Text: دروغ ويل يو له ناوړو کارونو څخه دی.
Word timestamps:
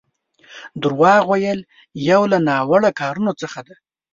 دروغ 0.81 1.21
ويل 1.31 1.59
يو 2.09 2.21
له 2.31 2.37
ناوړو 2.47 2.89
کارونو 2.99 3.31
څخه 3.41 3.59
دی. 3.67 3.75